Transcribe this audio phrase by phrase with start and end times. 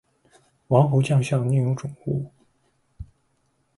[0.69, 2.31] 王侯将相，宁有种乎